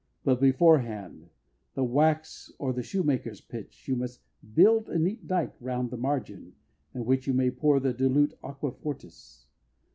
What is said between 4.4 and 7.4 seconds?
build a neat dyke round the margin, in which You